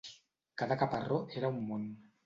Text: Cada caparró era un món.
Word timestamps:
Cada 0.61 0.79
caparró 0.83 1.21
era 1.41 1.55
un 1.57 1.63
món. 1.69 1.89